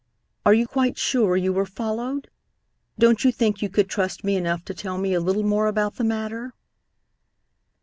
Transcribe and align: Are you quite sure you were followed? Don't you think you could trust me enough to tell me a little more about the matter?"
Are 0.47 0.53
you 0.55 0.65
quite 0.65 0.97
sure 0.97 1.37
you 1.37 1.53
were 1.53 1.67
followed? 1.67 2.27
Don't 2.97 3.23
you 3.23 3.31
think 3.31 3.61
you 3.61 3.69
could 3.69 3.87
trust 3.87 4.23
me 4.23 4.35
enough 4.35 4.65
to 4.65 4.73
tell 4.73 4.97
me 4.97 5.13
a 5.13 5.19
little 5.21 5.43
more 5.43 5.67
about 5.67 5.97
the 5.97 6.03
matter?" 6.03 6.55